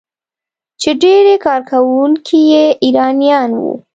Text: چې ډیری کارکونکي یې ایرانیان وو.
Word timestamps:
چې 0.81 0.89
ډیری 1.01 1.35
کارکونکي 1.45 2.39
یې 2.51 2.65
ایرانیان 2.83 3.49
وو. 3.61 3.73